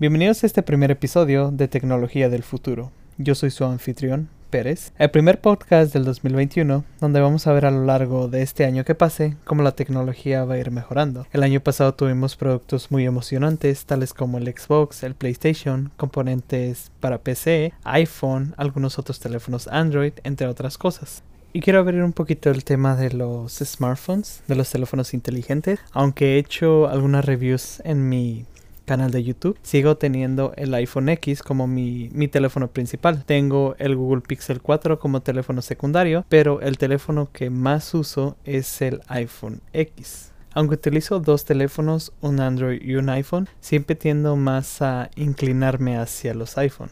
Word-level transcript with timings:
Bienvenidos 0.00 0.42
a 0.42 0.48
este 0.48 0.64
primer 0.64 0.90
episodio 0.90 1.52
de 1.52 1.68
Tecnología 1.68 2.28
del 2.28 2.42
Futuro. 2.42 2.90
Yo 3.16 3.36
soy 3.36 3.52
su 3.52 3.64
anfitrión, 3.64 4.28
Pérez, 4.50 4.92
el 4.98 5.08
primer 5.12 5.40
podcast 5.40 5.92
del 5.92 6.04
2021 6.04 6.84
donde 7.00 7.20
vamos 7.20 7.46
a 7.46 7.52
ver 7.52 7.64
a 7.64 7.70
lo 7.70 7.84
largo 7.84 8.26
de 8.26 8.42
este 8.42 8.64
año 8.64 8.84
que 8.84 8.96
pase 8.96 9.36
cómo 9.44 9.62
la 9.62 9.76
tecnología 9.76 10.44
va 10.44 10.54
a 10.54 10.58
ir 10.58 10.72
mejorando. 10.72 11.28
El 11.32 11.44
año 11.44 11.60
pasado 11.60 11.94
tuvimos 11.94 12.34
productos 12.34 12.90
muy 12.90 13.04
emocionantes 13.04 13.86
tales 13.86 14.12
como 14.14 14.38
el 14.38 14.48
Xbox, 14.48 15.04
el 15.04 15.14
PlayStation, 15.14 15.92
componentes 15.96 16.90
para 16.98 17.18
PC, 17.18 17.72
iPhone, 17.84 18.52
algunos 18.56 18.98
otros 18.98 19.20
teléfonos 19.20 19.68
Android, 19.68 20.14
entre 20.24 20.48
otras 20.48 20.76
cosas. 20.76 21.22
Y 21.52 21.60
quiero 21.60 21.78
abrir 21.78 22.02
un 22.02 22.12
poquito 22.12 22.50
el 22.50 22.64
tema 22.64 22.96
de 22.96 23.12
los 23.12 23.52
smartphones, 23.58 24.42
de 24.48 24.56
los 24.56 24.68
teléfonos 24.70 25.14
inteligentes, 25.14 25.78
aunque 25.92 26.34
he 26.34 26.38
hecho 26.38 26.88
algunas 26.88 27.24
reviews 27.24 27.80
en 27.84 28.08
mi 28.08 28.44
canal 28.84 29.10
de 29.10 29.24
YouTube. 29.24 29.58
Sigo 29.62 29.96
teniendo 29.96 30.52
el 30.56 30.74
iPhone 30.74 31.08
X 31.08 31.42
como 31.42 31.66
mi, 31.66 32.10
mi, 32.12 32.28
teléfono 32.28 32.68
principal. 32.68 33.24
Tengo 33.24 33.74
el 33.78 33.96
Google 33.96 34.22
Pixel 34.22 34.60
4 34.60 34.98
como 34.98 35.22
teléfono 35.22 35.62
secundario, 35.62 36.24
pero 36.28 36.60
el 36.60 36.78
teléfono 36.78 37.30
que 37.32 37.50
más 37.50 37.94
uso 37.94 38.36
es 38.44 38.82
el 38.82 39.00
iPhone 39.08 39.60
X. 39.72 40.32
Aunque 40.52 40.76
utilizo 40.76 41.18
dos 41.18 41.44
teléfonos, 41.44 42.12
un 42.20 42.40
Android 42.40 42.80
y 42.80 42.94
un 42.94 43.08
iPhone, 43.08 43.48
siempre 43.60 43.96
tiendo 43.96 44.36
más 44.36 44.80
a 44.82 45.10
inclinarme 45.16 45.96
hacia 45.98 46.32
los 46.32 46.56
iPhone. 46.58 46.90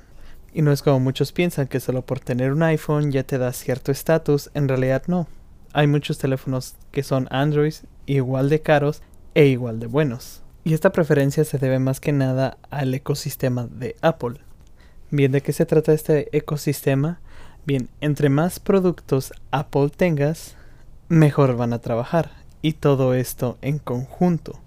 Y 0.52 0.62
no 0.62 0.72
es 0.72 0.82
como 0.82 0.98
muchos 0.98 1.32
piensan 1.32 1.68
que 1.68 1.80
solo 1.80 2.02
por 2.02 2.18
tener 2.18 2.52
un 2.52 2.62
iPhone 2.62 3.12
ya 3.12 3.22
te 3.22 3.38
da 3.38 3.52
cierto 3.52 3.92
estatus, 3.92 4.50
en 4.54 4.68
realidad 4.68 5.04
no. 5.06 5.28
Hay 5.72 5.86
muchos 5.86 6.18
teléfonos 6.18 6.74
que 6.90 7.02
son 7.02 7.28
Android 7.30 7.74
igual 8.04 8.48
de 8.48 8.60
caros 8.60 9.00
e 9.34 9.46
igual 9.46 9.78
de 9.80 9.86
buenos. 9.86 10.41
Y 10.64 10.74
esta 10.74 10.92
preferencia 10.92 11.44
se 11.44 11.58
debe 11.58 11.80
más 11.80 11.98
que 11.98 12.12
nada 12.12 12.56
al 12.70 12.94
ecosistema 12.94 13.66
de 13.66 13.96
Apple. 14.00 14.34
Bien, 15.10 15.32
¿de 15.32 15.40
qué 15.40 15.52
se 15.52 15.66
trata 15.66 15.92
este 15.92 16.36
ecosistema? 16.36 17.20
Bien, 17.66 17.88
entre 18.00 18.28
más 18.28 18.60
productos 18.60 19.32
Apple 19.50 19.90
tengas, 19.94 20.54
mejor 21.08 21.56
van 21.56 21.72
a 21.72 21.80
trabajar. 21.80 22.30
Y 22.62 22.74
todo 22.74 23.14
esto 23.14 23.58
en 23.60 23.80
conjunto. 23.80 24.60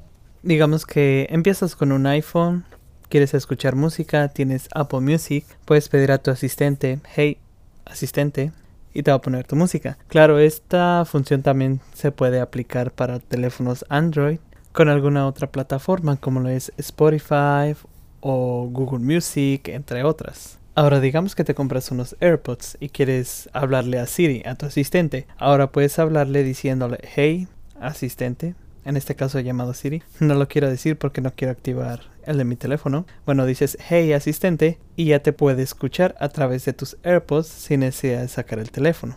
Digamos 0.44 0.86
que 0.86 1.28
empiezas 1.30 1.78
con 1.78 1.94
un 1.94 2.06
iPhone, 2.08 2.66
quieres 3.08 3.34
escuchar 3.34 3.76
música, 3.76 4.28
tienes 4.28 4.68
Apple 4.76 5.00
Music, 5.00 5.46
puedes 5.64 5.88
pedir 5.88 6.12
a 6.12 6.18
tu 6.18 6.30
asistente, 6.30 7.00
hey, 7.16 7.38
asistente, 7.86 8.52
y 8.94 9.04
te 9.04 9.12
va 9.12 9.18
a 9.18 9.22
poner 9.22 9.48
tu 9.48 9.56
música. 9.56 9.98
Claro, 10.08 10.40
esta 10.40 11.06
función 11.06 11.42
también 11.42 11.80
se 11.94 12.12
puede 12.12 12.42
aplicar 12.42 12.92
para 12.92 13.20
teléfonos 13.20 13.86
Android 13.88 14.40
con 14.76 14.90
alguna 14.90 15.26
otra 15.26 15.50
plataforma 15.52 16.18
como 16.18 16.42
lo 16.42 16.50
es 16.50 16.74
Spotify 16.78 17.74
o 18.20 18.68
Google 18.70 19.00
Music, 19.00 19.70
entre 19.70 20.04
otras. 20.04 20.60
Ahora 20.76 21.00
digamos 21.00 21.34
que 21.34 21.46
te 21.46 21.56
compras 21.56 21.92
unos 21.92 22.18
AirPods 22.20 22.76
y 22.82 22.90
quieres 22.90 23.50
hablarle 23.54 24.00
a 24.00 24.06
Siri, 24.06 24.44
a 24.46 24.56
tu 24.56 24.66
asistente. 24.66 25.28
Ahora 25.38 25.72
puedes 25.72 25.98
hablarle 25.98 26.44
diciéndole, 26.44 27.00
hey, 27.16 27.48
asistente, 27.80 28.54
en 28.84 28.98
este 28.98 29.16
caso 29.16 29.40
llamado 29.40 29.74
Siri. 29.74 30.04
No 30.20 30.36
lo 30.36 30.50
quiero 30.50 30.70
decir 30.70 30.98
porque 30.98 31.22
no 31.22 31.32
quiero 31.32 31.54
activar 31.54 32.02
el 32.26 32.38
de 32.38 32.44
mi 32.44 32.58
teléfono. 32.58 33.06
Bueno, 33.26 33.46
dices, 33.46 33.78
hey, 33.88 34.12
asistente, 34.12 34.78
y 34.98 35.06
ya 35.06 35.20
te 35.20 35.32
puede 35.32 35.64
escuchar 35.64 36.16
a 36.20 36.28
través 36.28 36.66
de 36.66 36.74
tus 36.74 36.98
AirPods 37.04 37.48
sin 37.48 37.80
necesidad 37.80 38.22
de 38.22 38.28
sacar 38.28 38.60
el 38.60 38.72
teléfono. 38.72 39.16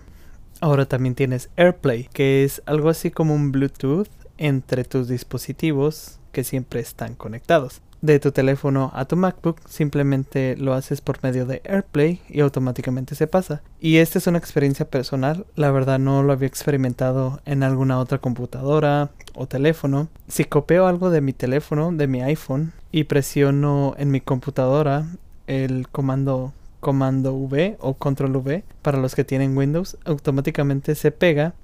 Ahora 0.61 0.87
también 0.87 1.15
tienes 1.15 1.50
AirPlay, 1.56 2.09
que 2.12 2.45
es 2.45 2.62
algo 2.67 2.89
así 2.89 3.11
como 3.11 3.34
un 3.34 3.53
Bluetooth 3.53 4.09
entre 4.39 4.84
tus 4.84 5.08
dispositivos 5.08 6.19
que 6.33 6.44
siempre 6.44 6.81
están 6.81 7.14
conectados. 7.14 7.83
De 8.00 8.20
tu 8.20 8.31
teléfono 8.31 8.92
a 8.94 9.06
tu 9.06 9.17
MacBook 9.17 9.58
simplemente 9.69 10.56
lo 10.56 10.72
haces 10.72 11.00
por 11.00 11.20
medio 11.25 11.47
de 11.47 11.61
AirPlay 11.64 12.20
y 12.28 12.41
automáticamente 12.41 13.16
se 13.16 13.27
pasa. 13.27 13.60
Y 13.81 13.97
esta 13.97 14.19
es 14.19 14.28
una 14.28 14.38
experiencia 14.38 14.88
personal, 14.88 15.47
la 15.56 15.72
verdad 15.72 15.98
no 15.98 16.22
lo 16.22 16.32
había 16.32 16.47
experimentado 16.47 17.41
en 17.44 17.65
alguna 17.65 17.98
otra 17.98 18.19
computadora 18.19 19.10
o 19.34 19.48
teléfono. 19.48 20.09
Si 20.28 20.44
copio 20.44 20.87
algo 20.87 21.10
de 21.10 21.21
mi 21.21 21.32
teléfono, 21.32 21.91
de 21.93 22.06
mi 22.06 22.22
iPhone, 22.22 22.72
y 22.93 23.04
presiono 23.04 23.94
en 23.98 24.12
mi 24.12 24.21
computadora 24.21 25.06
el 25.47 25.88
comando 25.88 26.53
comando 26.78 27.34
V 27.34 27.77
o 27.81 27.94
control 27.94 28.37
V 28.37 28.62
para 28.82 28.98
los 28.98 29.16
que 29.16 29.25
tienen 29.25 29.56
Windows, 29.59 29.98
automáticamente 30.04 30.94
se 30.94 31.10
pega 31.10 31.54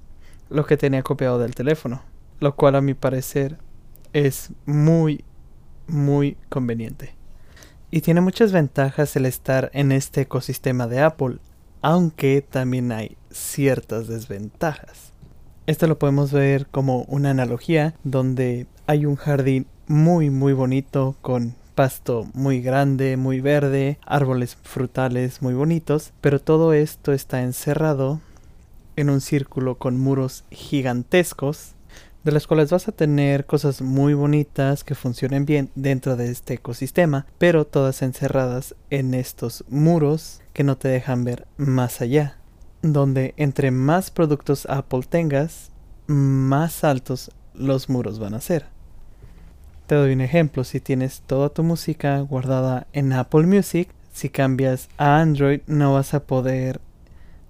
lo 0.49 0.65
que 0.65 0.75
tenía 0.75 1.01
copiado 1.01 1.39
del 1.39 1.55
teléfono 1.55 2.01
lo 2.39 2.55
cual 2.55 2.75
a 2.75 2.81
mi 2.81 2.93
parecer 2.93 3.57
es 4.13 4.51
muy, 4.65 5.23
muy 5.87 6.37
conveniente. 6.49 7.15
Y 7.91 8.01
tiene 8.01 8.21
muchas 8.21 8.51
ventajas 8.51 9.15
el 9.15 9.25
estar 9.25 9.69
en 9.73 9.91
este 9.91 10.21
ecosistema 10.21 10.87
de 10.87 11.01
Apple, 11.01 11.37
aunque 11.81 12.41
también 12.41 12.91
hay 12.91 13.17
ciertas 13.31 14.07
desventajas. 14.07 15.13
Esto 15.67 15.87
lo 15.87 15.97
podemos 15.97 16.31
ver 16.31 16.67
como 16.67 17.03
una 17.03 17.31
analogía 17.31 17.95
donde 18.03 18.67
hay 18.87 19.05
un 19.05 19.15
jardín 19.15 19.67
muy 19.87 20.29
muy 20.29 20.53
bonito 20.53 21.15
con 21.21 21.55
pasto 21.75 22.27
muy 22.33 22.61
grande, 22.61 23.17
muy 23.17 23.41
verde, 23.41 23.99
árboles 24.05 24.57
frutales 24.63 25.41
muy 25.41 25.53
bonitos, 25.53 26.13
pero 26.21 26.39
todo 26.39 26.73
esto 26.73 27.13
está 27.13 27.43
encerrado 27.43 28.21
en 28.95 29.09
un 29.09 29.21
círculo 29.21 29.75
con 29.75 29.99
muros 29.99 30.45
gigantescos 30.51 31.74
de 32.25 32.31
las 32.31 32.47
cuales 32.47 32.71
vas 32.71 32.87
a 32.87 32.91
tener 32.91 33.45
cosas 33.45 33.83
muy 33.83 34.15
bonitas 34.15 34.83
que 34.83 34.95
funcionen 34.95 35.45
bien 35.45 35.69
dentro 35.75 36.15
de 36.15 36.31
este 36.31 36.55
ecosistema, 36.55 37.27
pero 37.37 37.65
todas 37.65 38.01
encerradas 38.01 38.73
en 38.89 39.13
estos 39.13 39.63
muros 39.69 40.41
que 40.51 40.63
no 40.63 40.75
te 40.75 40.87
dejan 40.87 41.23
ver 41.23 41.45
más 41.55 42.01
allá. 42.01 42.39
Donde 42.81 43.35
entre 43.37 43.69
más 43.69 44.09
productos 44.09 44.65
Apple 44.65 45.03
tengas, 45.07 45.71
más 46.07 46.83
altos 46.83 47.29
los 47.53 47.89
muros 47.89 48.17
van 48.17 48.33
a 48.33 48.41
ser. 48.41 48.65
Te 49.85 49.93
doy 49.93 50.13
un 50.13 50.21
ejemplo, 50.21 50.63
si 50.63 50.79
tienes 50.79 51.21
toda 51.21 51.49
tu 51.49 51.61
música 51.61 52.19
guardada 52.21 52.87
en 52.91 53.13
Apple 53.13 53.45
Music, 53.45 53.89
si 54.11 54.29
cambias 54.29 54.89
a 54.97 55.19
Android 55.19 55.61
no 55.67 55.93
vas 55.93 56.15
a 56.15 56.23
poder 56.23 56.81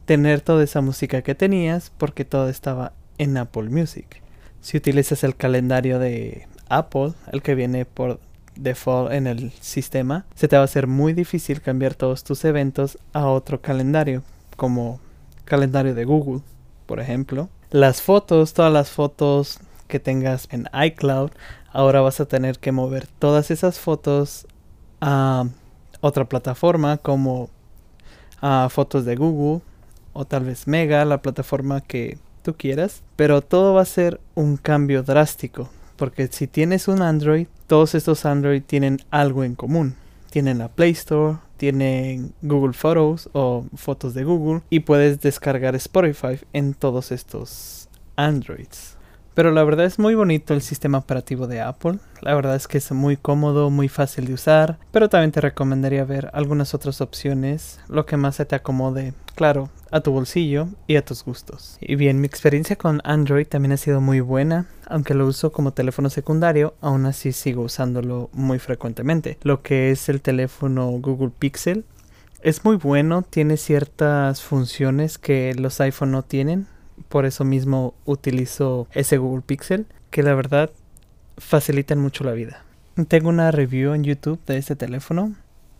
tener 0.03 0.41
toda 0.41 0.65
esa 0.65 0.81
música 0.81 1.21
que 1.21 1.33
tenías 1.33 1.93
porque 1.97 2.25
todo 2.25 2.49
estaba 2.49 2.91
en 3.17 3.37
Apple 3.37 3.69
Music 3.69 4.24
si 4.65 4.77
utilizas 4.77 5.23
el 5.23 5.35
calendario 5.35 5.99
de 5.99 6.47
Apple, 6.69 7.13
el 7.31 7.43
que 7.43 7.53
viene 7.53 7.85
por 7.85 8.19
default 8.55 9.11
en 9.11 9.27
el 9.27 9.51
sistema, 9.61 10.25
se 10.33 10.47
te 10.47 10.55
va 10.55 10.63
a 10.63 10.65
hacer 10.65 10.87
muy 10.87 11.13
difícil 11.13 11.61
cambiar 11.61 11.93
todos 11.93 12.23
tus 12.23 12.43
eventos 12.45 12.97
a 13.13 13.27
otro 13.27 13.61
calendario, 13.61 14.23
como 14.57 14.99
calendario 15.43 15.93
de 15.93 16.03
Google, 16.03 16.41
por 16.87 16.99
ejemplo. 16.99 17.47
Las 17.69 18.01
fotos, 18.01 18.55
todas 18.55 18.73
las 18.73 18.89
fotos 18.89 19.59
que 19.87 19.99
tengas 19.99 20.47
en 20.49 20.67
iCloud, 20.73 21.29
ahora 21.71 22.01
vas 22.01 22.19
a 22.19 22.25
tener 22.25 22.57
que 22.57 22.71
mover 22.71 23.05
todas 23.05 23.51
esas 23.51 23.77
fotos 23.77 24.47
a 24.99 25.45
otra 26.01 26.25
plataforma 26.25 26.97
como 26.97 27.51
a 28.41 28.67
fotos 28.71 29.05
de 29.05 29.15
Google 29.15 29.61
o 30.13 30.25
tal 30.25 30.45
vez 30.45 30.65
Mega, 30.65 31.05
la 31.05 31.21
plataforma 31.21 31.81
que 31.81 32.17
tú 32.45 32.55
quieras, 32.55 33.01
pero 33.15 33.41
todo 33.41 33.73
va 33.73 33.81
a 33.81 33.85
ser 33.85 34.21
un 34.35 34.55
cambio 34.55 35.01
drástico, 35.01 35.67
porque 35.97 36.27
si 36.27 36.45
tienes 36.45 36.87
un 36.87 37.01
Android, 37.01 37.47
todos 37.65 37.95
estos 37.95 38.25
Android 38.25 38.61
tienen 38.61 38.99
algo 39.09 39.43
en 39.43 39.55
común. 39.55 39.95
Tienen 40.29 40.59
la 40.59 40.67
Play 40.67 40.91
Store, 40.91 41.37
tienen 41.57 42.33
Google 42.41 42.73
Photos 42.73 43.29
o 43.33 43.65
fotos 43.75 44.13
de 44.13 44.23
Google 44.23 44.61
y 44.69 44.81
puedes 44.81 45.21
descargar 45.21 45.75
Spotify 45.75 46.39
en 46.53 46.73
todos 46.75 47.11
estos 47.11 47.89
Androids. 48.15 48.95
Pero 49.35 49.51
la 49.51 49.65
verdad 49.65 49.85
es 49.85 49.99
muy 49.99 50.15
bonito 50.15 50.53
el 50.53 50.61
sistema 50.61 50.97
operativo 50.97 51.45
de 51.45 51.59
Apple. 51.59 51.99
La 52.21 52.33
verdad 52.33 52.55
es 52.55 52.69
que 52.69 52.77
es 52.77 52.89
muy 52.93 53.17
cómodo, 53.17 53.69
muy 53.69 53.89
fácil 53.89 54.27
de 54.27 54.33
usar. 54.33 54.79
Pero 54.91 55.09
también 55.09 55.33
te 55.33 55.41
recomendaría 55.41 56.05
ver 56.05 56.29
algunas 56.31 56.73
otras 56.73 57.01
opciones, 57.01 57.81
lo 57.89 58.05
que 58.05 58.15
más 58.15 58.37
se 58.37 58.45
te 58.45 58.55
acomode, 58.55 59.13
claro, 59.35 59.69
a 59.91 59.99
tu 59.99 60.13
bolsillo 60.13 60.69
y 60.87 60.95
a 60.95 61.03
tus 61.03 61.25
gustos. 61.25 61.77
Y 61.81 61.95
bien, 61.95 62.21
mi 62.21 62.27
experiencia 62.27 62.77
con 62.77 63.01
Android 63.03 63.45
también 63.45 63.73
ha 63.73 63.77
sido 63.77 63.99
muy 63.99 64.21
buena. 64.21 64.67
Aunque 64.87 65.13
lo 65.13 65.27
uso 65.27 65.51
como 65.51 65.73
teléfono 65.73 66.09
secundario, 66.09 66.75
aún 66.79 67.05
así 67.05 67.33
sigo 67.33 67.63
usándolo 67.63 68.29
muy 68.31 68.57
frecuentemente. 68.59 69.37
Lo 69.41 69.61
que 69.61 69.91
es 69.91 70.07
el 70.07 70.21
teléfono 70.21 70.87
Google 70.91 71.31
Pixel. 71.37 71.83
Es 72.41 72.63
muy 72.63 72.77
bueno, 72.77 73.21
tiene 73.21 73.57
ciertas 73.57 74.41
funciones 74.41 75.17
que 75.17 75.53
los 75.55 75.81
iPhone 75.81 76.11
no 76.11 76.23
tienen 76.23 76.67
por 77.09 77.25
eso 77.25 77.43
mismo 77.43 77.93
utilizo 78.05 78.87
ese 78.93 79.17
Google 79.17 79.43
Pixel, 79.45 79.85
que 80.11 80.23
la 80.23 80.35
verdad 80.35 80.69
facilitan 81.37 81.99
mucho 81.99 82.23
la 82.23 82.31
vida. 82.31 82.63
Tengo 83.07 83.29
una 83.29 83.51
review 83.51 83.93
en 83.93 84.03
YouTube 84.03 84.39
de 84.45 84.57
este 84.57 84.75
teléfono. 84.75 85.35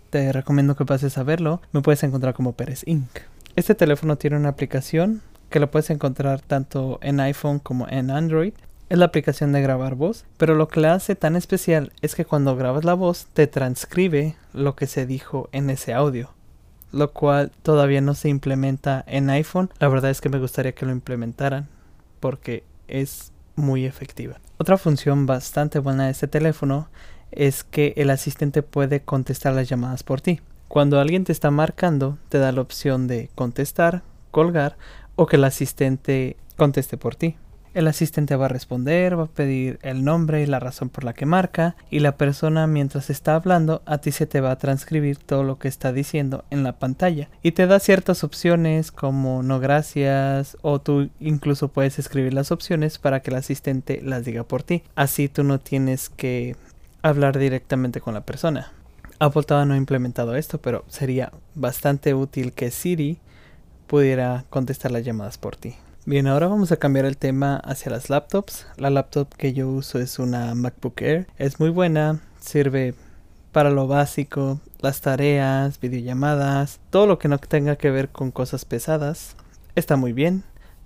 Te 0.10 0.32
recomiendo 0.34 0.76
que 0.76 0.86
pases 0.86 1.18
a 1.18 1.24
verlo. 1.24 1.62
Me 1.72 1.82
puedes 1.82 2.04
encontrar 2.04 2.34
como 2.34 2.54
Pérez 2.54 2.84
Inc. 2.86 3.10
Este 3.56 3.74
teléfono 3.74 4.18
tiene 4.18 4.36
una 4.36 4.50
aplicación 4.50 5.22
que 5.50 5.62
lo 5.62 5.72
puedes 5.72 5.90
encontrar 5.90 6.42
tanto 6.42 7.00
en 7.02 7.22
iPhone 7.22 7.60
como 7.60 7.88
en 7.88 8.12
Android. 8.12 8.54
es 8.90 8.98
la 8.98 9.06
aplicación 9.06 9.54
de 9.54 9.62
grabar 9.62 9.96
voz, 9.96 10.26
pero 10.38 10.54
lo 10.54 10.68
que 10.68 10.82
la 10.82 10.94
hace 10.94 11.16
tan 11.16 11.36
especial 11.36 11.94
es 12.02 12.16
que 12.16 12.26
cuando 12.26 12.56
grabas 12.56 12.84
la 12.84 12.94
voz 12.94 13.28
te 13.34 13.48
transcribe 13.48 14.36
lo 14.54 14.76
que 14.76 14.86
se 14.86 15.06
dijo 15.06 15.50
en 15.54 15.70
ese 15.70 15.94
audio, 15.94 16.35
lo 16.96 17.12
cual 17.12 17.52
todavía 17.62 18.00
no 18.00 18.14
se 18.14 18.30
implementa 18.30 19.04
en 19.06 19.30
iPhone. 19.30 19.70
La 19.80 19.90
verdad 19.90 20.12
es 20.12 20.22
que 20.22 20.30
me 20.30 20.40
gustaría 20.40 20.74
que 20.74 20.86
lo 20.86 20.94
implementaran 20.94 21.68
porque 22.22 22.64
es 22.88 23.34
muy 23.58 23.86
efectiva. 23.86 24.40
Otra 24.58 24.78
función 24.78 25.26
bastante 25.26 25.80
buena 25.80 26.06
de 26.06 26.12
este 26.12 26.30
teléfono 26.30 26.88
es 27.32 27.66
que 27.66 27.94
el 27.98 28.10
asistente 28.10 28.64
puede 28.64 29.02
contestar 29.02 29.54
las 29.54 29.68
llamadas 29.68 30.04
por 30.04 30.22
ti. 30.22 30.40
Cuando 30.70 31.00
alguien 31.00 31.26
te 31.26 31.34
está 31.34 31.52
marcando, 31.52 32.18
te 32.30 32.40
da 32.40 32.54
la 32.54 32.62
opción 32.62 33.08
de 33.08 33.30
contestar, 33.36 34.04
colgar 34.32 34.78
o 35.16 35.26
que 35.26 35.36
el 35.36 35.44
asistente 35.44 36.38
conteste 36.56 36.96
por 36.96 37.16
ti. 37.16 37.36
El 37.76 37.90
asistente 37.90 38.38
va 38.38 38.46
a 38.46 38.48
responder, 38.48 39.20
va 39.20 39.24
a 39.24 39.28
pedir 39.28 39.80
el 39.82 40.06
nombre 40.06 40.42
y 40.42 40.46
la 40.46 40.62
razón 40.62 40.88
por 40.88 41.04
la 41.04 41.14
que 41.14 41.26
marca 41.26 41.76
y 41.90 42.00
la 42.00 42.16
persona 42.16 42.68
mientras 42.68 43.10
está 43.10 43.36
hablando 43.36 43.82
a 43.86 43.98
ti 43.98 44.14
se 44.14 44.26
te 44.26 44.40
va 44.40 44.52
a 44.52 44.58
transcribir 44.58 45.18
todo 45.18 45.44
lo 45.44 45.60
que 45.60 45.68
está 45.68 45.92
diciendo 45.92 46.46
en 46.52 46.64
la 46.64 46.80
pantalla 46.80 47.28
y 47.44 47.52
te 47.52 47.68
da 47.68 47.82
ciertas 47.82 48.24
opciones 48.24 48.94
como 48.94 49.44
no 49.44 49.60
gracias 49.60 50.56
o 50.62 50.80
tú 50.80 51.10
incluso 51.20 51.68
puedes 51.68 52.00
escribir 52.00 52.34
las 52.34 52.50
opciones 52.50 52.98
para 52.98 53.20
que 53.20 53.32
el 53.32 53.36
asistente 53.36 54.00
las 54.02 54.24
diga 54.24 54.46
por 54.46 54.64
ti. 54.64 54.84
Así 54.96 55.28
tú 55.28 55.44
no 55.44 55.60
tienes 55.60 56.08
que 56.08 56.56
hablar 57.02 57.38
directamente 57.38 58.00
con 58.00 58.14
la 58.14 58.26
persona. 58.26 58.72
Apple 59.20 59.44
todavía 59.44 59.66
no 59.66 59.74
ha 59.74 59.78
implementado 59.78 60.38
esto, 60.38 60.60
pero 60.60 60.86
sería 60.88 61.34
bastante 61.56 62.14
útil 62.14 62.54
que 62.54 62.72
Siri 62.72 63.20
pudiera 63.88 64.46
contestar 64.50 64.92
las 64.92 65.04
llamadas 65.04 65.38
por 65.38 65.58
ti. 65.58 65.76
Bien, 66.08 66.28
ahora 66.28 66.48
vamos 66.48 66.72
a 66.72 66.78
cambiar 66.78 67.06
el 67.06 67.18
tema 67.18 67.56
hacia 67.56 67.92
las 67.92 68.12
laptops. 68.12 68.68
La 68.78 68.92
laptop 68.92 69.28
que 69.34 69.54
yo 69.54 69.68
uso 69.68 69.98
es 69.98 70.20
una 70.20 70.54
MacBook 70.54 71.02
Air. 71.02 71.26
Es 71.40 71.60
muy 71.60 71.70
buena, 71.70 72.20
sirve 72.40 72.94
para 73.52 73.72
lo 73.72 73.88
básico, 73.88 74.60
las 74.82 75.02
tareas, 75.02 75.80
videollamadas, 75.80 76.80
todo 76.92 77.08
lo 77.08 77.18
que 77.18 77.28
no 77.28 77.40
tenga 77.40 77.78
que 77.78 77.90
ver 77.90 78.10
con 78.10 78.30
cosas 78.30 78.66
pesadas. 78.66 79.36
Está 79.74 79.96
muy 79.96 80.14
bien, 80.14 80.44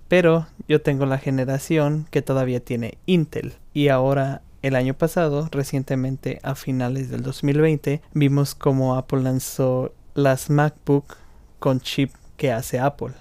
pero 0.08 0.46
yo 0.68 0.80
tengo 0.80 1.04
la 1.04 1.18
generación 1.18 2.06
que 2.10 2.22
todavía 2.22 2.60
tiene 2.60 2.96
Intel 3.04 3.52
y 3.74 3.88
ahora 3.88 4.40
el 4.62 4.74
año 4.74 4.94
pasado, 4.94 5.50
recientemente 5.52 6.40
a 6.42 6.54
finales 6.54 7.10
del 7.10 7.22
2020, 7.22 8.00
vimos 8.14 8.54
como 8.54 8.94
Apple 8.94 9.20
lanzó 9.20 9.92
las 10.14 10.48
MacBook 10.48 11.18
con 11.58 11.78
chip 11.80 12.10
que 12.38 12.52
hace 12.52 12.78
Apple. 12.78 13.12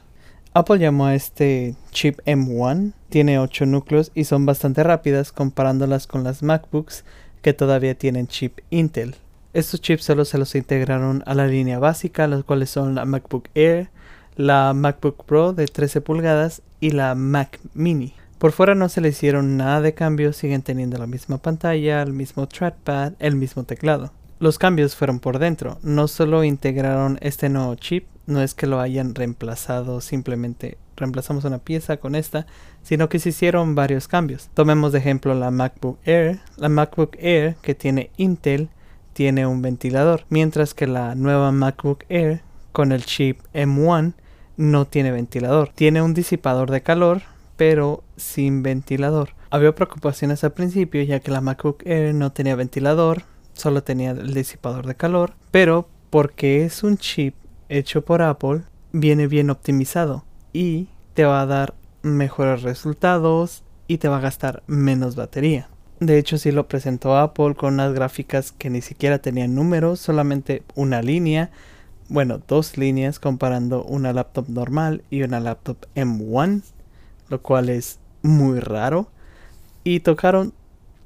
Apple 0.59 0.77
llamó 0.77 1.05
a 1.05 1.15
este 1.15 1.75
chip 1.91 2.19
M1, 2.25 2.91
tiene 3.09 3.39
8 3.39 3.65
núcleos 3.65 4.11
y 4.13 4.25
son 4.25 4.45
bastante 4.45 4.83
rápidas 4.83 5.31
comparándolas 5.31 6.05
con 6.05 6.23
las 6.23 6.43
MacBooks 6.43 7.05
que 7.41 7.53
todavía 7.53 7.95
tienen 7.95 8.27
chip 8.27 8.59
Intel. 8.69 9.15
Estos 9.53 9.81
chips 9.81 10.03
solo 10.03 10.25
se 10.25 10.37
los 10.37 10.53
integraron 10.55 11.23
a 11.25 11.33
la 11.33 11.47
línea 11.47 11.79
básica, 11.79 12.27
las 12.27 12.43
cuales 12.43 12.69
son 12.69 12.93
la 12.93 13.05
MacBook 13.05 13.49
Air, 13.55 13.89
la 14.35 14.73
MacBook 14.73 15.23
Pro 15.25 15.53
de 15.53 15.65
13 15.65 16.01
pulgadas 16.01 16.61
y 16.79 16.91
la 16.91 17.15
Mac 17.15 17.59
Mini. 17.73 18.13
Por 18.37 18.51
fuera 18.51 18.75
no 18.75 18.89
se 18.89 19.01
le 19.01 19.09
hicieron 19.09 19.57
nada 19.57 19.81
de 19.81 19.93
cambio, 19.93 20.33
siguen 20.33 20.61
teniendo 20.61 20.97
la 20.97 21.07
misma 21.07 21.37
pantalla, 21.37 22.01
el 22.01 22.13
mismo 22.13 22.47
trackpad, 22.47 23.13
el 23.19 23.35
mismo 23.35 23.63
teclado. 23.63 24.11
Los 24.39 24.57
cambios 24.57 24.95
fueron 24.95 25.19
por 25.19 25.39
dentro, 25.39 25.79
no 25.83 26.07
solo 26.07 26.43
integraron 26.43 27.17
este 27.21 27.49
nuevo 27.49 27.75
chip, 27.75 28.05
no 28.29 28.41
es 28.41 28.53
que 28.53 28.67
lo 28.67 28.79
hayan 28.79 29.15
reemplazado 29.15 30.01
simplemente 30.01 30.77
reemplazamos 30.99 31.45
una 31.45 31.59
pieza 31.59 31.97
con 31.97 32.15
esta, 32.15 32.45
sino 32.83 33.09
que 33.09 33.19
se 33.19 33.29
hicieron 33.29 33.73
varios 33.75 34.07
cambios. 34.07 34.49
Tomemos 34.53 34.91
de 34.91 34.99
ejemplo 34.99 35.33
la 35.33 35.49
MacBook 35.49 35.97
Air. 36.05 36.39
La 36.57 36.69
MacBook 36.69 37.15
Air 37.19 37.55
que 37.61 37.73
tiene 37.73 38.11
Intel 38.17 38.69
tiene 39.13 39.47
un 39.47 39.61
ventilador, 39.61 40.25
mientras 40.29 40.73
que 40.73 40.87
la 40.87 41.15
nueva 41.15 41.51
MacBook 41.51 42.05
Air 42.09 42.41
con 42.71 42.91
el 42.91 43.05
chip 43.05 43.39
M1 43.53 44.13
no 44.57 44.85
tiene 44.85 45.11
ventilador. 45.11 45.69
Tiene 45.73 46.01
un 46.01 46.13
disipador 46.13 46.69
de 46.69 46.83
calor, 46.83 47.23
pero 47.57 48.03
sin 48.17 48.61
ventilador. 48.61 49.31
Había 49.49 49.73
preocupaciones 49.73 50.43
al 50.43 50.53
principio 50.53 51.01
ya 51.01 51.19
que 51.19 51.31
la 51.31 51.41
MacBook 51.41 51.81
Air 51.85 52.13
no 52.13 52.31
tenía 52.31 52.55
ventilador, 52.55 53.23
solo 53.53 53.83
tenía 53.83 54.11
el 54.11 54.33
disipador 54.33 54.85
de 54.85 54.95
calor, 54.95 55.33
pero 55.51 55.89
porque 56.09 56.65
es 56.65 56.83
un 56.83 56.97
chip 56.97 57.35
hecho 57.69 58.03
por 58.03 58.21
Apple 58.21 58.63
viene 58.91 59.27
bien 59.27 59.49
optimizado 59.49 60.25
y 60.51 60.87
te 61.13 61.23
va 61.25 61.41
a 61.41 61.45
dar 61.45 61.75
mejores 62.01 62.63
resultados 62.63 63.63
y 63.87 63.99
te 63.99 64.07
va 64.07 64.17
a 64.17 64.21
gastar 64.21 64.63
menos 64.67 65.15
batería. 65.15 65.69
De 65.99 66.17
hecho, 66.17 66.37
sí 66.37 66.51
lo 66.51 66.67
presentó 66.67 67.17
Apple 67.17 67.55
con 67.55 67.75
unas 67.75 67.93
gráficas 67.93 68.51
que 68.51 68.69
ni 68.69 68.81
siquiera 68.81 69.19
tenían 69.19 69.53
números, 69.53 69.99
solamente 69.99 70.63
una 70.75 71.01
línea, 71.01 71.51
bueno, 72.07 72.41
dos 72.47 72.77
líneas 72.77 73.19
comparando 73.19 73.83
una 73.83 74.13
laptop 74.13 74.47
normal 74.47 75.03
y 75.09 75.23
una 75.23 75.39
laptop 75.39 75.77
M1, 75.95 76.61
lo 77.27 77.41
cual 77.41 77.69
es 77.69 77.99
muy 78.21 78.59
raro. 78.59 79.09
Y 79.83 79.99
tocaron 79.99 80.53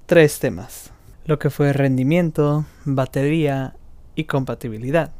tres 0.05 0.39
temas, 0.39 0.91
lo 1.25 1.39
que 1.39 1.49
fue 1.49 1.73
rendimiento, 1.73 2.65
batería 2.85 3.75
y 4.15 4.25
compatibilidad. 4.25 5.11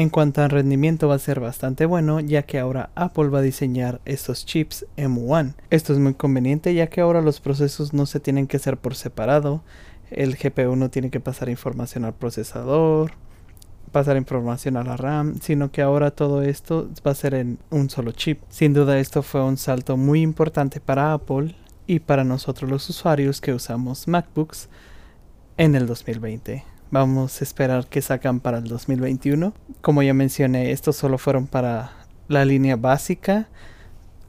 En 0.00 0.08
cuanto 0.08 0.40
al 0.40 0.48
rendimiento 0.48 1.08
va 1.08 1.16
a 1.16 1.18
ser 1.18 1.40
bastante 1.40 1.84
bueno 1.84 2.20
ya 2.20 2.44
que 2.44 2.58
ahora 2.58 2.88
Apple 2.94 3.28
va 3.28 3.40
a 3.40 3.42
diseñar 3.42 4.00
estos 4.06 4.46
chips 4.46 4.86
M1. 4.96 5.52
Esto 5.68 5.92
es 5.92 5.98
muy 5.98 6.14
conveniente 6.14 6.72
ya 6.72 6.86
que 6.86 7.02
ahora 7.02 7.20
los 7.20 7.38
procesos 7.38 7.92
no 7.92 8.06
se 8.06 8.18
tienen 8.18 8.46
que 8.46 8.56
hacer 8.56 8.78
por 8.78 8.94
separado. 8.94 9.62
El 10.10 10.36
GPU 10.36 10.74
no 10.74 10.88
tiene 10.88 11.10
que 11.10 11.20
pasar 11.20 11.50
información 11.50 12.06
al 12.06 12.14
procesador, 12.14 13.12
pasar 13.92 14.16
información 14.16 14.78
a 14.78 14.84
la 14.84 14.96
RAM, 14.96 15.38
sino 15.42 15.70
que 15.70 15.82
ahora 15.82 16.12
todo 16.12 16.40
esto 16.40 16.88
va 17.06 17.10
a 17.10 17.14
ser 17.14 17.34
en 17.34 17.58
un 17.68 17.90
solo 17.90 18.12
chip. 18.12 18.40
Sin 18.48 18.72
duda 18.72 18.98
esto 18.98 19.22
fue 19.22 19.44
un 19.44 19.58
salto 19.58 19.98
muy 19.98 20.22
importante 20.22 20.80
para 20.80 21.12
Apple 21.12 21.56
y 21.86 21.98
para 21.98 22.24
nosotros 22.24 22.70
los 22.70 22.88
usuarios 22.88 23.42
que 23.42 23.52
usamos 23.52 24.08
MacBooks 24.08 24.70
en 25.58 25.74
el 25.74 25.86
2020. 25.86 26.79
Vamos 26.92 27.40
a 27.40 27.44
esperar 27.44 27.86
que 27.86 28.02
sacan 28.02 28.40
para 28.40 28.58
el 28.58 28.64
2021. 28.64 29.52
Como 29.80 30.02
ya 30.02 30.12
mencioné, 30.12 30.72
estos 30.72 30.96
solo 30.96 31.18
fueron 31.18 31.46
para 31.46 31.92
la 32.26 32.44
línea 32.44 32.74
básica. 32.74 33.48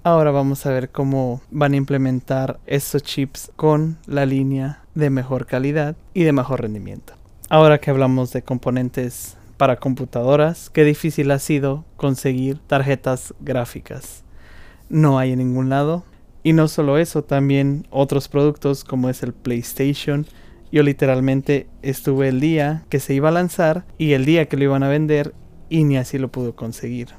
Ahora 0.03 0.29
vamos 0.29 0.63
a 0.67 0.69
ver 0.71 0.89
cómo 0.89 1.41
van 1.49 1.73
a 1.73 1.77
implementar 1.77 2.59
estos 2.67 3.01
chips 3.01 3.51
con 3.55 3.97
la 4.05 4.27
línea 4.27 4.83
de 4.93 5.09
mejor 5.09 5.47
calidad 5.47 5.95
y 6.13 6.23
de 6.23 6.33
mejor 6.33 6.61
rendimiento. 6.61 7.13
Ahora 7.49 7.79
que 7.79 7.89
hablamos 7.89 8.31
de 8.31 8.43
componentes 8.43 9.37
para 9.57 9.77
computadoras, 9.77 10.69
qué 10.69 10.83
difícil 10.83 11.31
ha 11.31 11.39
sido 11.39 11.83
conseguir 11.97 12.59
tarjetas 12.67 13.33
gráficas. 13.39 14.23
No 14.87 15.17
hay 15.17 15.31
en 15.31 15.39
ningún 15.39 15.69
lado. 15.69 16.03
Y 16.43 16.53
no 16.53 16.67
solo 16.67 16.99
eso, 16.99 17.23
también 17.23 17.87
otros 17.89 18.27
productos 18.27 18.83
como 18.83 19.09
es 19.09 19.23
el 19.23 19.33
PlayStation 19.33 20.27
yo 20.71 20.83
literalmente 20.83 21.67
estuve 21.81 22.29
el 22.29 22.39
día 22.39 22.83
que 22.89 22.99
se 22.99 23.13
iba 23.13 23.29
a 23.29 23.33
lanzar 23.33 23.85
y 23.97 24.13
el 24.13 24.25
día 24.25 24.47
que 24.47 24.57
lo 24.57 24.63
iban 24.63 24.83
a 24.83 24.89
vender 24.89 25.33
y 25.69 25.83
ni 25.83 25.97
así 25.97 26.17
lo 26.17 26.31
pudo 26.31 26.55
conseguir. 26.55 27.09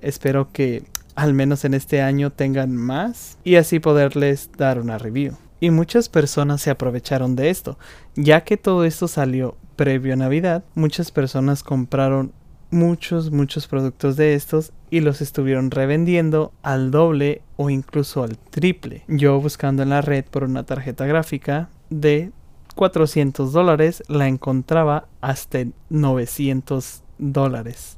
Espero 0.00 0.50
que 0.52 0.82
al 1.14 1.34
menos 1.34 1.64
en 1.64 1.74
este 1.74 2.02
año 2.02 2.30
tengan 2.30 2.74
más 2.74 3.38
y 3.44 3.56
así 3.56 3.78
poderles 3.78 4.50
dar 4.56 4.80
una 4.80 4.98
review. 4.98 5.36
Y 5.60 5.70
muchas 5.70 6.08
personas 6.08 6.62
se 6.62 6.70
aprovecharon 6.70 7.36
de 7.36 7.50
esto, 7.50 7.78
ya 8.16 8.44
que 8.44 8.56
todo 8.56 8.84
esto 8.84 9.08
salió 9.08 9.56
previo 9.76 10.14
a 10.14 10.16
Navidad, 10.16 10.64
muchas 10.74 11.10
personas 11.10 11.62
compraron 11.62 12.32
muchos, 12.70 13.30
muchos 13.30 13.66
productos 13.66 14.16
de 14.16 14.34
estos 14.34 14.72
y 14.90 15.00
los 15.00 15.20
estuvieron 15.20 15.70
revendiendo 15.70 16.52
al 16.62 16.90
doble 16.90 17.42
o 17.56 17.68
incluso 17.68 18.22
al 18.22 18.38
triple. 18.38 19.04
Yo 19.08 19.40
buscando 19.40 19.82
en 19.82 19.90
la 19.90 20.00
red 20.00 20.24
por 20.24 20.44
una 20.44 20.64
tarjeta 20.64 21.06
gráfica 21.06 21.68
de 21.90 22.32
400 22.74 23.52
dólares 23.52 24.02
la 24.08 24.28
encontraba 24.28 25.06
hasta 25.20 25.64
900 25.88 27.02
dólares. 27.18 27.96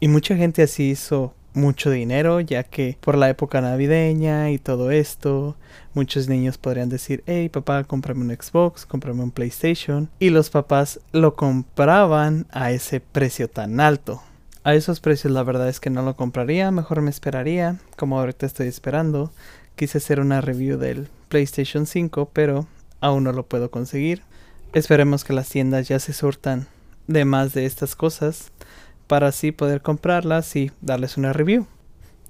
Y 0.00 0.08
mucha 0.08 0.36
gente 0.36 0.62
así 0.62 0.90
hizo 0.90 1.34
mucho 1.54 1.90
dinero, 1.90 2.40
ya 2.40 2.64
que 2.64 2.98
por 3.00 3.16
la 3.16 3.30
época 3.30 3.60
navideña 3.60 4.50
y 4.50 4.58
todo 4.58 4.90
esto, 4.90 5.56
muchos 5.94 6.28
niños 6.28 6.58
podrían 6.58 6.88
decir, 6.88 7.22
hey 7.26 7.48
papá, 7.48 7.84
cómprame 7.84 8.22
un 8.22 8.30
Xbox, 8.30 8.84
cómprame 8.84 9.22
un 9.22 9.30
PlayStation, 9.30 10.10
y 10.18 10.30
los 10.30 10.50
papás 10.50 11.00
lo 11.12 11.34
compraban 11.34 12.46
a 12.50 12.72
ese 12.72 13.00
precio 13.00 13.48
tan 13.48 13.80
alto. 13.80 14.20
A 14.64 14.74
esos 14.74 15.00
precios 15.00 15.32
la 15.32 15.42
verdad 15.42 15.68
es 15.68 15.78
que 15.78 15.90
no 15.90 16.02
lo 16.02 16.16
compraría, 16.16 16.70
mejor 16.70 17.00
me 17.00 17.10
esperaría, 17.10 17.78
como 17.96 18.18
ahorita 18.18 18.46
estoy 18.46 18.66
esperando. 18.66 19.30
Quise 19.76 19.98
hacer 19.98 20.20
una 20.20 20.40
review 20.40 20.78
del 20.78 21.08
PlayStation 21.28 21.86
5, 21.86 22.30
pero 22.32 22.66
aún 23.04 23.24
no 23.24 23.32
lo 23.32 23.46
puedo 23.46 23.70
conseguir. 23.70 24.22
Esperemos 24.72 25.24
que 25.24 25.34
las 25.34 25.50
tiendas 25.50 25.86
ya 25.88 25.98
se 25.98 26.14
surtan 26.14 26.66
de 27.06 27.26
más 27.26 27.52
de 27.52 27.66
estas 27.66 27.94
cosas 27.94 28.50
para 29.06 29.28
así 29.28 29.52
poder 29.52 29.82
comprarlas 29.82 30.56
y 30.56 30.72
darles 30.80 31.18
una 31.18 31.34
review. 31.34 31.66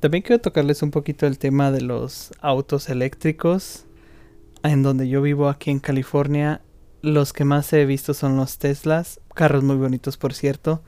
También 0.00 0.22
quiero 0.22 0.42
tocarles 0.42 0.82
un 0.82 0.90
poquito 0.90 1.26
el 1.26 1.38
tema 1.38 1.70
de 1.70 1.80
los 1.80 2.32
autos 2.40 2.88
eléctricos. 2.88 3.84
en 4.64 4.82
donde 4.82 5.08
yo 5.08 5.20
vivo 5.20 5.50
aquí 5.50 5.70
en 5.70 5.78
California, 5.78 6.62
los 7.02 7.34
que 7.34 7.44
más 7.44 7.70
he 7.74 7.84
visto 7.84 8.14
son 8.14 8.36
los 8.38 8.56
Teslas, 8.56 9.20
carros 9.34 9.62
muy 9.62 9.76
bonitos 9.76 10.16
por 10.16 10.32
cierto, 10.32 10.82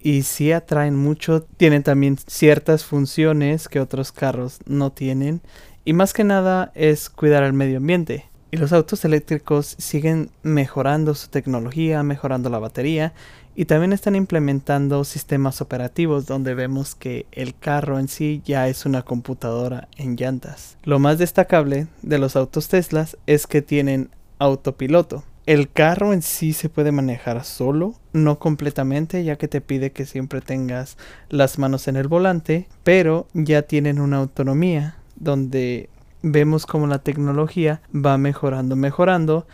y 0.00 0.22
sí 0.22 0.52
atraen 0.52 0.94
mucho, 0.94 1.42
tienen 1.42 1.82
también 1.82 2.16
ciertas 2.28 2.84
funciones 2.84 3.68
que 3.68 3.80
otros 3.80 4.12
carros 4.12 4.60
no 4.66 4.92
tienen, 4.92 5.42
y 5.84 5.94
más 5.94 6.12
que 6.12 6.22
nada 6.22 6.70
es 6.76 7.10
cuidar 7.10 7.42
al 7.42 7.54
medio 7.54 7.78
ambiente. 7.78 8.28
Y 8.50 8.56
los 8.56 8.72
autos 8.72 9.04
eléctricos 9.04 9.76
siguen 9.78 10.30
mejorando 10.42 11.14
su 11.14 11.28
tecnología, 11.28 12.02
mejorando 12.02 12.48
la 12.48 12.58
batería 12.58 13.12
y 13.54 13.64
también 13.64 13.92
están 13.92 14.14
implementando 14.14 15.02
sistemas 15.02 15.60
operativos 15.60 16.26
donde 16.26 16.54
vemos 16.54 16.94
que 16.94 17.26
el 17.32 17.58
carro 17.58 17.98
en 17.98 18.06
sí 18.06 18.40
ya 18.44 18.68
es 18.68 18.86
una 18.86 19.02
computadora 19.02 19.88
en 19.96 20.16
llantas. 20.16 20.78
Lo 20.84 20.98
más 20.98 21.18
destacable 21.18 21.88
de 22.02 22.18
los 22.18 22.36
autos 22.36 22.68
Teslas 22.68 23.18
es 23.26 23.48
que 23.48 23.60
tienen 23.60 24.10
autopiloto. 24.38 25.24
El 25.44 25.70
carro 25.70 26.12
en 26.12 26.22
sí 26.22 26.52
se 26.52 26.68
puede 26.68 26.92
manejar 26.92 27.42
solo, 27.44 27.94
no 28.12 28.38
completamente, 28.38 29.24
ya 29.24 29.36
que 29.36 29.48
te 29.48 29.60
pide 29.60 29.92
que 29.92 30.06
siempre 30.06 30.40
tengas 30.40 30.96
las 31.28 31.58
manos 31.58 31.88
en 31.88 31.96
el 31.96 32.06
volante, 32.06 32.68
pero 32.84 33.26
ya 33.34 33.62
tienen 33.62 33.98
una 33.98 34.18
autonomía 34.18 34.98
donde 35.16 35.88
vemos 36.22 36.66
como 36.66 36.86
la 36.86 36.98
tecnología 36.98 37.80
va 37.94 38.18
mejorando, 38.18 38.76
mejorando 38.76 39.46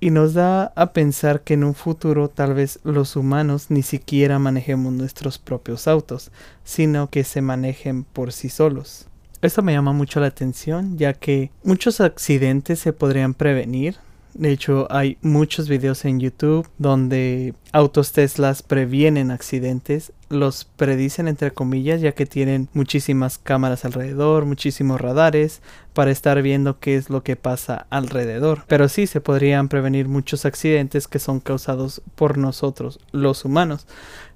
y 0.00 0.10
nos 0.10 0.34
da 0.34 0.72
a 0.76 0.92
pensar 0.92 1.42
que 1.42 1.54
en 1.54 1.64
un 1.64 1.74
futuro 1.74 2.28
tal 2.28 2.54
vez 2.54 2.80
los 2.84 3.16
humanos 3.16 3.66
ni 3.70 3.82
siquiera 3.82 4.38
manejemos 4.38 4.92
nuestros 4.92 5.38
propios 5.38 5.88
autos, 5.88 6.30
sino 6.64 7.08
que 7.08 7.24
se 7.24 7.40
manejen 7.40 8.04
por 8.04 8.32
sí 8.32 8.48
solos. 8.48 9.08
Esto 9.40 9.62
me 9.62 9.72
llama 9.72 9.92
mucho 9.92 10.20
la 10.20 10.26
atención 10.26 10.96
ya 10.96 11.12
que 11.12 11.50
muchos 11.62 12.00
accidentes 12.00 12.78
se 12.78 12.92
podrían 12.92 13.34
prevenir 13.34 13.96
de 14.34 14.50
hecho, 14.50 14.88
hay 14.90 15.16
muchos 15.22 15.68
videos 15.68 16.04
en 16.04 16.18
YouTube 16.18 16.68
donde 16.76 17.54
autos 17.72 18.12
Teslas 18.12 18.64
previenen 18.64 19.30
accidentes, 19.30 20.12
los 20.34 20.64
predicen 20.64 21.28
entre 21.28 21.52
comillas, 21.52 22.00
ya 22.00 22.12
que 22.12 22.26
tienen 22.26 22.68
muchísimas 22.74 23.38
cámaras 23.38 23.84
alrededor, 23.84 24.44
muchísimos 24.44 25.00
radares 25.00 25.62
para 25.94 26.10
estar 26.10 26.42
viendo 26.42 26.78
qué 26.80 26.96
es 26.96 27.08
lo 27.08 27.22
que 27.22 27.36
pasa 27.36 27.86
alrededor. 27.90 28.64
Pero 28.66 28.88
sí 28.88 29.06
se 29.06 29.20
podrían 29.20 29.68
prevenir 29.68 30.08
muchos 30.08 30.44
accidentes 30.44 31.08
que 31.08 31.18
son 31.18 31.40
causados 31.40 32.02
por 32.14 32.36
nosotros, 32.36 33.00
los 33.12 33.44
humanos. 33.44 33.86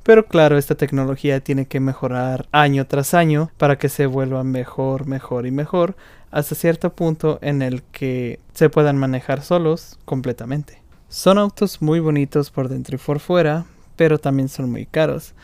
Pero 0.03 0.27
claro, 0.27 0.57
esta 0.57 0.75
tecnología 0.75 1.41
tiene 1.41 1.67
que 1.67 1.81
mejorar 1.81 2.49
año 2.53 2.87
tras 2.87 3.13
año 3.13 3.51
para 3.59 3.77
que 3.77 3.91
se 3.91 4.07
vuelva 4.07 4.43
mejor, 4.45 5.07
mejor 5.07 5.47
y 5.47 5.51
mejor 5.51 5.97
hasta 6.31 6.55
cierto 6.55 6.95
punto 6.95 7.39
en 7.43 7.63
el 7.63 7.83
que 7.83 8.41
se 8.55 8.71
puedan 8.71 8.99
manejar 8.99 9.43
solos 9.43 9.99
completamente. 10.05 10.83
Son 11.09 11.39
autos 11.39 11.81
muy 11.81 12.01
bonitos 12.01 12.51
por 12.51 12.69
dentro 12.69 12.97
y 12.97 12.99
por 12.99 13.21
fuera, 13.21 13.65
pero 13.97 14.19
también 14.19 14.49
son 14.49 14.71
muy 14.71 14.87
caros. 14.87 15.35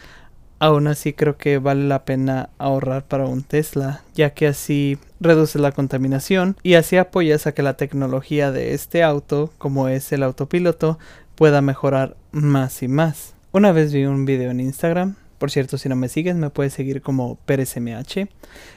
Aún 0.58 0.86
así 0.86 1.12
creo 1.12 1.36
que 1.36 1.58
vale 1.58 1.86
la 1.86 2.04
pena 2.04 2.50
ahorrar 2.58 3.04
para 3.04 3.26
un 3.26 3.42
Tesla, 3.42 4.02
ya 4.14 4.30
que 4.30 4.46
así 4.46 4.98
reduce 5.20 5.58
la 5.58 5.72
contaminación 5.72 6.56
y 6.62 6.74
así 6.74 6.96
apoyas 6.96 7.46
a 7.46 7.52
que 7.52 7.62
la 7.62 7.76
tecnología 7.76 8.50
de 8.50 8.74
este 8.74 9.02
auto, 9.02 9.50
como 9.58 9.88
es 9.88 10.12
el 10.12 10.22
autopiloto, 10.22 10.98
pueda 11.34 11.60
mejorar 11.60 12.16
más 12.32 12.82
y 12.82 12.88
más. 12.88 13.34
Una 13.52 13.72
vez 13.72 13.92
vi 13.92 14.04
un 14.04 14.24
video 14.24 14.50
en 14.50 14.60
Instagram 14.60 15.16
por 15.44 15.50
cierto, 15.50 15.76
si 15.76 15.90
no 15.90 15.94
me 15.94 16.08
sigues, 16.08 16.36
me 16.36 16.48
puedes 16.48 16.72
seguir 16.72 17.02
como 17.02 17.36
PérezMH. 17.44 18.28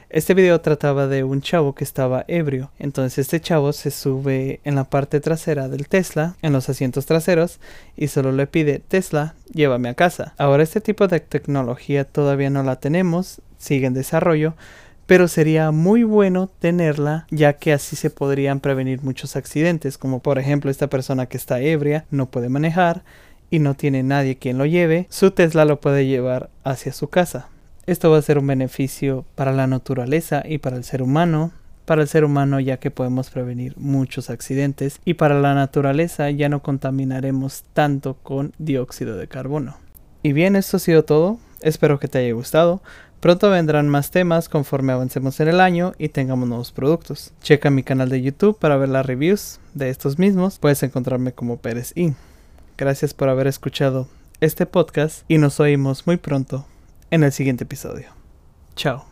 Este 0.10 0.34
video 0.34 0.60
trataba 0.60 1.08
de 1.08 1.24
un 1.24 1.42
chavo 1.42 1.74
que 1.74 1.86
estaba 1.86 2.26
ebrio. 2.28 2.72
Entonces 2.78 3.20
este 3.20 3.40
chavo 3.40 3.72
se 3.72 3.90
sube 3.90 4.60
en 4.66 4.76
la 4.76 4.84
parte 4.84 5.22
trasera 5.22 5.70
del 5.70 5.88
Tesla, 5.88 6.36
en 6.42 6.52
los 6.52 6.68
asientos 6.68 7.06
traseros, 7.06 7.62
y 7.96 8.10
solo 8.10 8.34
le 8.34 8.48
pide, 8.48 8.80
Tesla, 8.86 9.34
llévame 9.54 9.88
a 9.88 9.94
casa. 9.94 10.34
Ahora 10.38 10.62
este 10.62 10.82
tipo 10.82 11.08
de 11.08 11.22
tecnología 11.22 12.04
todavía 12.04 12.50
no 12.50 12.64
la 12.64 12.82
tenemos, 12.82 13.40
sigue 13.58 13.88
en 13.88 13.94
desarrollo, 13.94 14.54
pero 15.06 15.30
sería 15.30 15.72
muy 15.72 16.04
bueno 16.04 16.50
tenerla 16.60 17.28
ya 17.32 17.54
que 17.54 17.72
así 17.72 17.96
se 17.96 18.10
podrían 18.10 18.60
prevenir 18.60 19.04
muchos 19.04 19.38
accidentes, 19.38 19.98
como 19.98 20.20
por 20.20 20.38
ejemplo 20.38 20.70
esta 20.70 20.88
persona 20.88 21.28
que 21.28 21.38
está 21.38 21.62
ebria 21.62 22.04
no 22.12 22.26
puede 22.26 22.50
manejar, 22.50 23.04
y 23.50 23.60
no 23.60 23.76
tiene 23.76 24.04
nadie 24.04 24.38
quien 24.38 24.58
lo 24.58 24.66
lleve, 24.66 25.08
su 25.10 25.32
Tesla 25.32 25.66
lo 25.66 25.80
puede 25.80 26.06
llevar 26.06 26.50
hacia 26.64 26.94
su 26.94 27.08
casa. 27.10 27.50
Esto 27.86 28.12
va 28.12 28.18
a 28.18 28.22
ser 28.22 28.38
un 28.38 28.48
beneficio 28.48 29.26
para 29.36 29.54
la 29.54 29.66
naturaleza 29.66 30.44
y 30.46 30.58
para 30.58 30.76
el 30.76 30.84
ser 30.84 31.02
humano. 31.02 31.52
Para 31.86 32.02
el 32.02 32.10
ser 32.10 32.26
humano 32.26 32.60
ya 32.60 32.78
que 32.78 32.92
podemos 32.92 33.30
prevenir 33.30 33.74
muchos 33.78 34.30
accidentes 34.30 35.00
y 35.06 35.14
para 35.14 35.40
la 35.40 35.56
naturaleza 35.56 36.30
ya 36.30 36.50
no 36.50 36.62
contaminaremos 36.62 37.64
tanto 37.72 38.16
con 38.16 38.54
dióxido 38.58 39.16
de 39.16 39.30
carbono. 39.30 39.78
Y 40.22 40.34
bien, 40.34 40.58
esto 40.58 40.76
ha 40.76 40.80
sido 40.82 41.06
todo. 41.06 41.40
Espero 41.62 41.98
que 41.98 42.10
te 42.10 42.18
haya 42.18 42.34
gustado. 42.34 42.82
Pronto 43.22 43.50
vendrán 43.50 43.88
más 43.88 44.12
temas 44.12 44.50
conforme 44.50 44.92
avancemos 44.92 45.40
en 45.40 45.48
el 45.48 45.62
año 45.62 45.94
y 45.98 46.10
tengamos 46.10 46.50
nuevos 46.50 46.74
productos. 46.74 47.32
Checa 47.42 47.70
mi 47.70 47.84
canal 47.84 48.10
de 48.10 48.22
YouTube 48.22 48.60
para 48.60 48.76
ver 48.76 48.90
las 48.90 49.06
reviews 49.06 49.62
de 49.74 49.90
estos 49.90 50.20
mismos. 50.20 50.60
Puedes 50.60 50.84
encontrarme 50.84 51.32
como 51.32 51.58
Pérez 51.58 51.94
I. 51.96 52.14
Gracias 52.78 53.14
por 53.16 53.28
haber 53.30 53.48
escuchado 53.48 54.08
este 54.40 54.68
podcast 54.68 55.24
y 55.28 55.40
nos 55.40 55.60
oímos 55.60 56.06
muy 56.06 56.18
pronto 56.18 56.68
en 57.10 57.24
el 57.24 57.32
siguiente 57.32 57.64
episodio. 57.64 58.10
Chao. 58.76 59.06